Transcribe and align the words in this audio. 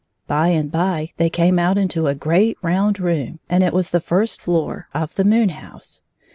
By 0.25 0.47
and 0.47 0.71
by 0.71 1.11
they 1.17 1.29
came 1.29 1.59
out 1.59 1.77
into 1.77 2.07
a 2.07 2.15
great 2.15 2.57
round 2.63 2.99
room, 2.99 3.37
and 3.47 3.63
it 3.63 3.71
was 3.71 3.91
the 3.91 3.99
first 4.01 4.41
floor 4.41 4.87
of 4.95 5.13
the 5.13 5.23
moon 5.23 5.49
house. 5.49 6.01